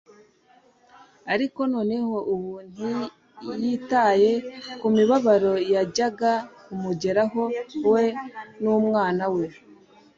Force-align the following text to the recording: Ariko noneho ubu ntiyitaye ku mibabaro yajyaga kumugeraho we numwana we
Ariko 1.33 1.59
noneho 1.73 2.15
ubu 2.33 2.53
ntiyitaye 3.57 4.31
ku 4.79 4.87
mibabaro 4.95 5.53
yajyaga 5.73 6.31
kumugeraho 6.65 7.43
we 7.91 8.03
numwana 8.61 9.25
we 9.35 9.45